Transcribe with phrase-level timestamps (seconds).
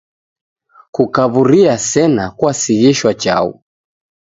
[0.93, 3.53] Kukaw'aw'uria sena kuasighishwa chaghu.